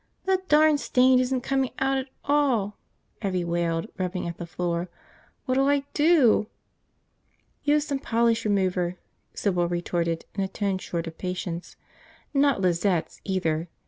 [0.25, 2.75] "The darn stain isn't coming out at all!"
[3.21, 4.89] Evvie wailed, rubbing at the floor.
[5.45, 6.47] "What'll I do?"
[7.63, 8.97] "Use some polish remover,"
[9.35, 11.75] Sybil retorted in a tone short of patience.
[12.33, 13.69] "Not Lizette's, either.